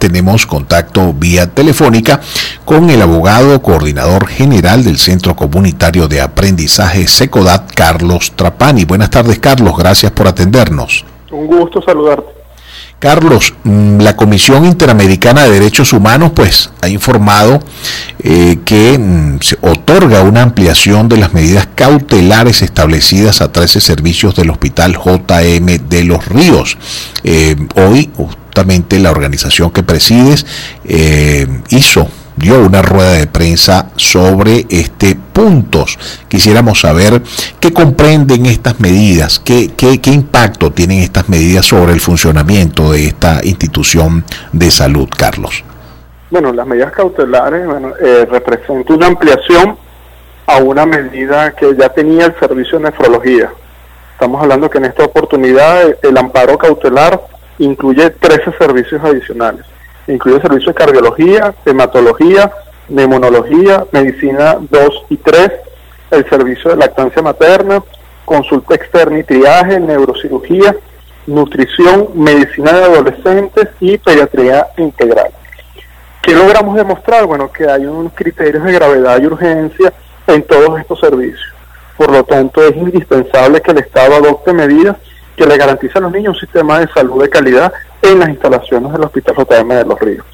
[0.00, 2.20] tenemos contacto vía telefónica
[2.64, 8.84] con el abogado coordinador general del Centro Comunitario de Aprendizaje SECODAT, Carlos Trapani.
[8.84, 9.76] Buenas tardes, Carlos.
[9.76, 11.04] Gracias por atendernos.
[11.30, 12.40] Un gusto saludarte.
[12.98, 17.60] Carlos, mm, la Comisión Interamericana de Derechos Humanos pues ha informado
[18.18, 24.34] eh, que mm, se otorga una ampliación de las medidas cautelares establecidas a 13 servicios
[24.34, 26.76] del Hospital JM de los Ríos.
[27.24, 28.10] Eh, hoy
[28.50, 30.44] justamente la organización que presides
[30.84, 35.98] eh, hizo dio una rueda de prensa sobre este puntos.
[36.26, 37.22] Quisiéramos saber
[37.60, 43.06] qué comprenden estas medidas, qué, qué, qué, impacto tienen estas medidas sobre el funcionamiento de
[43.06, 45.62] esta institución de salud, Carlos.
[46.30, 49.76] Bueno, las medidas cautelares bueno, eh, representan una ampliación
[50.46, 53.50] a una medida que ya tenía el servicio de nefrología.
[54.14, 57.29] Estamos hablando que en esta oportunidad el amparo cautelar
[57.60, 59.64] incluye 13 servicios adicionales.
[60.08, 62.50] Incluye servicios de cardiología, hematología,
[62.88, 65.50] neumonología, medicina 2 y 3,
[66.10, 67.82] el servicio de lactancia materna,
[68.24, 70.74] consulta externa y triaje, neurocirugía,
[71.26, 75.30] nutrición, medicina de adolescentes y pediatría integral.
[76.22, 77.26] ¿Qué logramos demostrar?
[77.26, 79.92] Bueno, que hay unos criterios de gravedad y urgencia
[80.26, 81.46] en todos estos servicios.
[81.96, 84.96] Por lo tanto, es indispensable que el Estado adopte medidas
[85.36, 88.92] que le garantiza a los niños un sistema de salud de calidad en las instalaciones
[88.92, 90.26] del Hospital JM de los Ríos.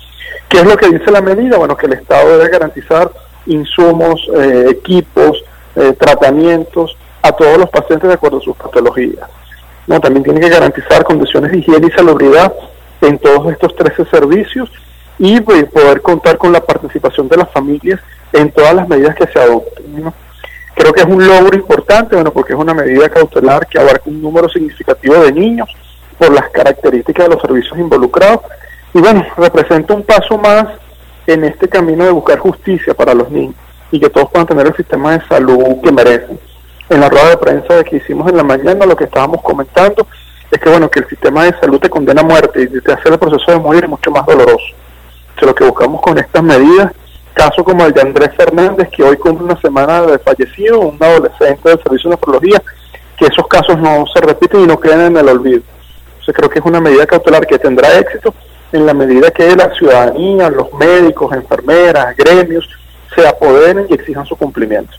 [0.48, 1.58] ¿Qué es lo que dice la medida?
[1.58, 3.10] Bueno, que el Estado debe garantizar
[3.46, 5.42] insumos, eh, equipos,
[5.74, 9.28] eh, tratamientos a todos los pacientes de acuerdo a sus patologías.
[9.86, 12.52] No, también tiene que garantizar condiciones de higiene y salubridad
[13.00, 14.70] en todos estos 13 servicios
[15.18, 18.00] y pues, poder contar con la participación de las familias
[18.32, 20.12] en todas las medidas que se adopten.
[20.76, 24.20] Creo que es un logro importante, bueno, porque es una medida cautelar que abarca un
[24.20, 25.68] número significativo de niños
[26.18, 28.42] por las características de los servicios involucrados.
[28.92, 30.66] Y bueno, representa un paso más
[31.26, 33.54] en este camino de buscar justicia para los niños
[33.90, 36.38] y que todos puedan tener el sistema de salud que merecen.
[36.90, 40.06] En la rueda de prensa que hicimos en la mañana, lo que estábamos comentando
[40.50, 43.08] es que bueno, que el sistema de salud te condena a muerte y te hace
[43.08, 44.74] el proceso de morir mucho más doloroso.
[45.40, 46.92] lo que buscamos con estas medidas
[47.36, 51.68] caso como el de Andrés Fernández, que hoy cumple una semana de fallecido, un adolescente
[51.68, 52.62] del servicio de nefrología,
[53.16, 55.60] que esos casos no se repiten y no queden en el olvido.
[56.18, 58.34] Entonces creo que es una medida cautelar que tendrá éxito
[58.72, 62.66] en la medida que la ciudadanía, los médicos, enfermeras, gremios,
[63.14, 64.96] se apoderen y exijan su cumplimiento.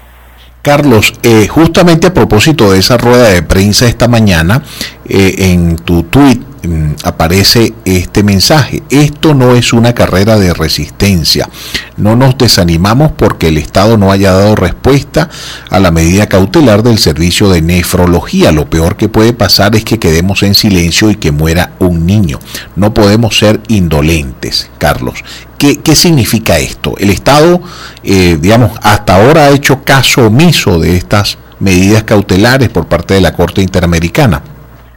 [0.68, 4.64] Carlos, eh, justamente a propósito de esa rueda de prensa esta mañana,
[5.08, 8.84] eh, en tu tweet mm, aparece este mensaje.
[8.90, 11.48] Esto no es una carrera de resistencia.
[11.96, 15.30] No nos desanimamos porque el Estado no haya dado respuesta
[15.70, 18.52] a la medida cautelar del servicio de nefrología.
[18.52, 22.40] Lo peor que puede pasar es que quedemos en silencio y que muera un niño.
[22.76, 25.24] No podemos ser indolentes, Carlos.
[25.58, 26.94] ¿Qué, ¿Qué, significa esto?
[27.00, 27.60] El Estado,
[28.04, 33.22] eh, digamos, hasta ahora ha hecho caso omiso de estas medidas cautelares por parte de
[33.22, 34.42] la Corte Interamericana.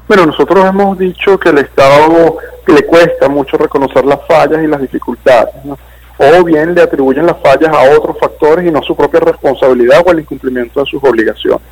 [0.06, 4.80] Bueno, nosotros hemos dicho que el Estado le cuesta mucho reconocer las fallas y las
[4.82, 5.54] dificultades,
[6.18, 10.10] o bien le atribuyen las fallas a otros factores y no su propia responsabilidad o
[10.10, 11.66] el incumplimiento de sus obligaciones.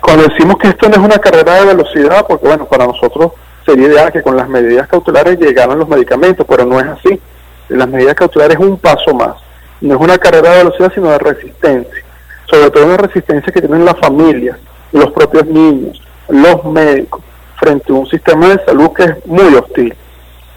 [0.00, 3.32] Cuando decimos que esto no es una carrera de velocidad, porque bueno, para nosotros
[3.66, 7.20] sería ideal que con las medidas cautelares llegaran los medicamentos, pero no es así
[7.68, 9.36] las medidas cautelares es un paso más.
[9.80, 12.04] No es una carrera de velocidad, sino de resistencia.
[12.46, 14.56] Sobre todo una resistencia que tienen las familias,
[14.92, 17.22] los propios niños, los médicos,
[17.56, 19.94] frente a un sistema de salud que es muy hostil.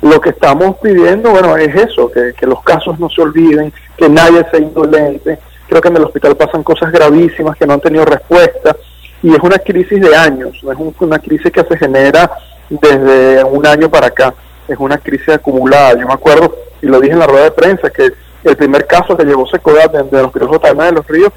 [0.02, 4.46] Lo que estamos pidiendo, bueno, es eso, que, los casos no se olviden, que nadie
[4.52, 5.40] sea indolente.
[5.68, 8.76] Creo que en el hospital pasan cosas gravísimas que no han tenido respuesta
[9.24, 12.32] y es una crisis de años, no es una crisis que se genera
[12.70, 14.34] desde un año para acá,
[14.68, 15.98] es una crisis acumulada.
[16.00, 18.12] Yo me acuerdo y lo dije en la rueda de prensa, que
[18.44, 21.32] el primer caso que llevó Secodat de, de los pilotos de los ríos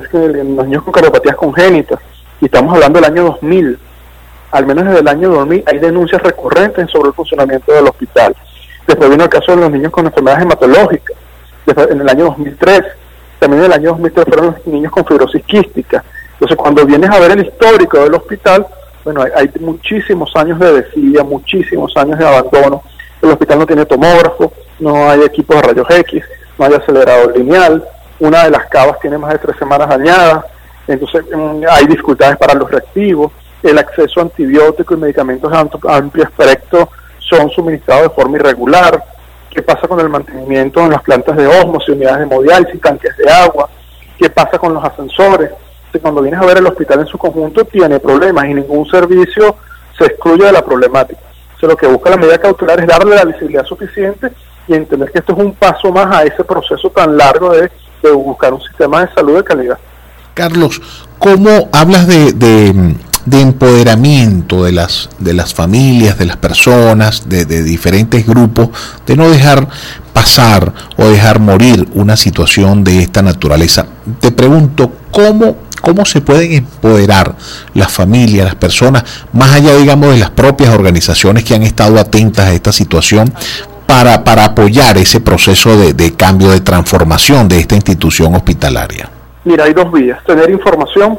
[0.00, 1.98] es que los niños con cardiopatías congénitas,
[2.40, 3.78] y estamos hablando del año 2000,
[4.50, 8.34] al menos desde el año 2000 hay denuncias recurrentes sobre el funcionamiento del hospital.
[8.86, 11.16] Después vino el caso de los niños con enfermedades hematológicas,
[11.66, 12.82] en el año 2003,
[13.38, 16.04] también en el año 2003 fueron los niños con fibrosis quística.
[16.34, 18.66] Entonces cuando vienes a ver el histórico del hospital,
[19.04, 22.82] bueno, hay, hay muchísimos años de desidia, muchísimos años de abandono,
[23.22, 26.22] el hospital no tiene tomógrafo, no hay equipos de rayos X,
[26.58, 27.84] no hay acelerador lineal,
[28.20, 30.44] una de las cavas tiene más de tres semanas dañadas,
[30.86, 35.58] entonces mm, hay dificultades para los reactivos, el acceso a antibióticos y medicamentos de
[35.88, 39.02] amplio espectro son suministrados de forma irregular,
[39.50, 43.30] qué pasa con el mantenimiento en las plantas de osmos, unidades de hemodiálisis, tanques de
[43.30, 43.68] agua,
[44.18, 45.50] qué pasa con los ascensores,
[46.00, 49.56] cuando vienes a ver el hospital en su conjunto tiene problemas y ningún servicio
[49.96, 51.20] se excluye de la problemática.
[51.54, 54.32] Entonces, lo que busca la medida cautelar es darle la visibilidad suficiente
[54.66, 57.70] y entender que esto es un paso más a ese proceso tan largo de,
[58.12, 59.78] buscar un sistema de salud de calidad.
[60.34, 60.82] Carlos,
[61.18, 67.62] ¿cómo hablas de, de, empoderamiento de las, de las familias, de las personas, de, de
[67.62, 68.68] diferentes grupos,
[69.06, 69.66] de no dejar
[70.12, 73.86] pasar o dejar morir una situación de esta naturaleza?
[74.20, 77.36] Te pregunto, ¿cómo cómo se pueden empoderar
[77.74, 82.46] las familias, las personas, más allá, digamos, de las propias organizaciones que han estado atentas
[82.46, 83.32] a esta situación,
[83.86, 89.08] para, para apoyar ese proceso de, de cambio, de transformación de esta institución hospitalaria?
[89.44, 91.18] Mira, hay dos vías, tener información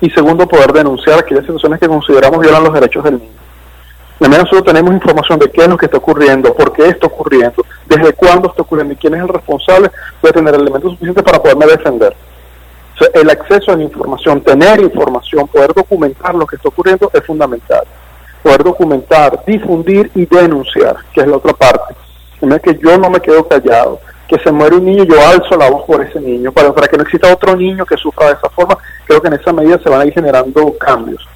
[0.00, 3.38] y segundo, poder denunciar aquellas situaciones que consideramos violan los derechos del niño.
[4.18, 7.64] Primero nosotros tenemos información de qué es lo que está ocurriendo, por qué está ocurriendo,
[7.86, 9.90] desde cuándo está ocurriendo y quién es el responsable,
[10.20, 12.14] puede tener elementos suficientes para poderme defender
[13.14, 17.82] el acceso a la información, tener información, poder documentar lo que está ocurriendo es fundamental.
[18.42, 21.94] Poder documentar, difundir y denunciar, que es la otra parte.
[22.40, 25.70] Es que yo no me quedo callado, que se muere un niño, yo alzo la
[25.70, 28.48] voz por ese niño, para, para que no exista otro niño que sufra de esa
[28.50, 31.26] forma, creo que en esa medida se van a ir generando cambios.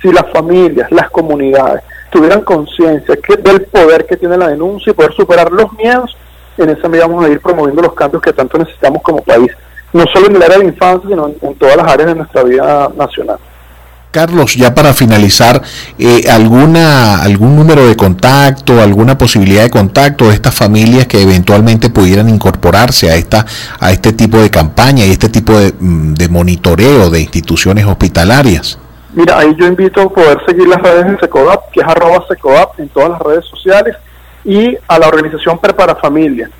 [0.00, 5.12] Si las familias, las comunidades tuvieran conciencia del poder que tiene la denuncia y poder
[5.14, 6.16] superar los miedos,
[6.58, 9.50] en esa medida vamos a ir promoviendo los cambios que tanto necesitamos como país
[9.92, 12.90] no solo en el área de infancia, sino en, todas las áreas de nuestra vida
[12.96, 13.38] nacional.
[14.10, 15.62] Carlos, ya para finalizar,
[15.98, 21.88] eh, alguna algún número de contacto, alguna posibilidad de contacto de estas familias que eventualmente
[21.88, 23.46] pudieran incorporarse a esta
[23.80, 28.78] a este tipo de campaña y este tipo de, mm, de monitoreo de instituciones hospitalarias.
[29.14, 32.78] Mira, ahí yo invito a poder seguir las redes de Secodap, que es arroba Secodap
[32.80, 33.96] en todas las redes sociales,
[34.44, 36.50] y a la organización Prepara Familia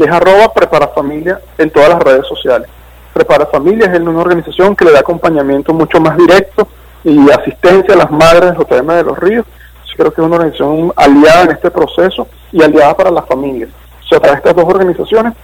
[0.00, 2.66] que es arroba Prepara Familia en todas las redes sociales.
[3.12, 6.66] Prepara Familia es una organización que le da acompañamiento mucho más directo
[7.04, 9.44] y asistencia a las madres de los temas de los ríos.
[9.84, 13.68] Yo creo que es una organización aliada en este proceso y aliada para las familias.
[14.02, 15.34] O sea, para estas dos organizaciones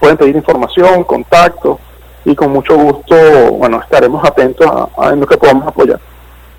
[0.00, 1.78] pueden pedir información, contacto
[2.24, 3.14] y con mucho gusto,
[3.52, 4.66] bueno, estaremos atentos
[4.98, 6.00] a en lo que podamos apoyar.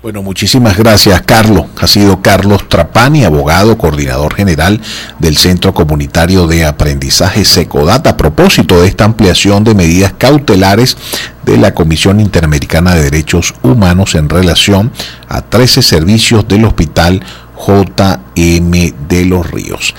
[0.02, 1.66] Bueno, muchísimas gracias, Carlos.
[1.78, 4.80] Ha sido Carlos Trapani, abogado, coordinador general
[5.18, 10.96] del Centro Comunitario de Aprendizaje Secodata, a propósito de esta ampliación de medidas cautelares
[11.44, 14.90] de la Comisión Interamericana de Derechos Humanos en relación
[15.28, 17.22] a 13 servicios del Hospital
[17.58, 19.94] JM de los Ríos.